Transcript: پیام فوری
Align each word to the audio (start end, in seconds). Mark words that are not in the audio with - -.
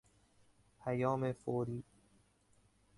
پیام 0.83 1.31
فوری 1.33 1.83